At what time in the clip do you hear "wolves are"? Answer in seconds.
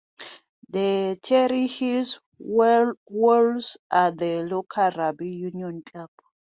2.39-4.09